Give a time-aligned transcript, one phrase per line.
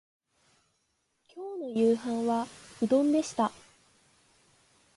[1.27, 2.47] 今日の夕飯は
[2.81, 3.51] うどんでした